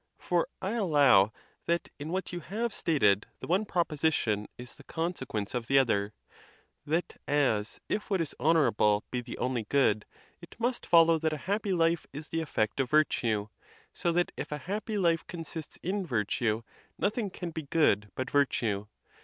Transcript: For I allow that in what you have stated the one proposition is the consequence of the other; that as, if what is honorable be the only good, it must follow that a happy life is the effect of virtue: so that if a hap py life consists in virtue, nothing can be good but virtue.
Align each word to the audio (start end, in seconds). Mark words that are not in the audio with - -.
For 0.17 0.47
I 0.63 0.71
allow 0.71 1.31
that 1.67 1.89
in 1.99 2.09
what 2.09 2.33
you 2.33 2.39
have 2.39 2.73
stated 2.73 3.27
the 3.39 3.45
one 3.45 3.65
proposition 3.65 4.47
is 4.57 4.73
the 4.73 4.83
consequence 4.83 5.53
of 5.53 5.67
the 5.67 5.77
other; 5.77 6.15
that 6.87 7.21
as, 7.27 7.79
if 7.87 8.09
what 8.09 8.19
is 8.19 8.33
honorable 8.39 9.03
be 9.11 9.21
the 9.21 9.37
only 9.37 9.65
good, 9.69 10.07
it 10.41 10.55
must 10.59 10.87
follow 10.87 11.19
that 11.19 11.33
a 11.33 11.37
happy 11.45 11.71
life 11.71 12.07
is 12.11 12.29
the 12.29 12.41
effect 12.41 12.79
of 12.79 12.89
virtue: 12.89 13.49
so 13.93 14.11
that 14.13 14.31
if 14.35 14.51
a 14.51 14.57
hap 14.57 14.85
py 14.85 14.97
life 14.97 15.27
consists 15.27 15.77
in 15.83 16.03
virtue, 16.03 16.63
nothing 16.97 17.29
can 17.29 17.51
be 17.51 17.61
good 17.61 18.09
but 18.15 18.31
virtue. 18.31 18.87